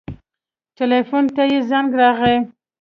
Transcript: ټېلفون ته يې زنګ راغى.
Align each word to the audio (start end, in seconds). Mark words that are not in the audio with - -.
ټېلفون 0.75 1.25
ته 1.35 1.43
يې 1.51 1.59
زنګ 1.69 1.89
راغى. 1.99 2.35